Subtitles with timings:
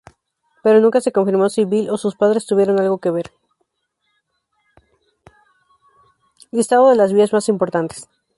[0.63, 1.25] Listado
[6.89, 8.09] de las vías más importantes.